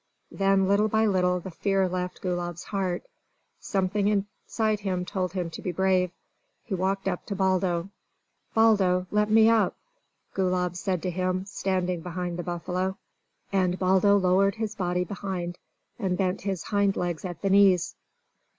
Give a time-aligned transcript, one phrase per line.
[0.31, 3.03] Then little by little the fear left Gulab's heart.
[3.59, 6.09] Something inside him told him to be brave.
[6.63, 7.91] He walked up to Baldo.
[8.55, 9.77] "Baldo, let me up!"
[10.33, 12.97] Gulab said to him, standing behind the buffalo.
[13.53, 15.59] And Baldo lowered his body behind,
[15.99, 17.93] and bent his hind legs at the knees.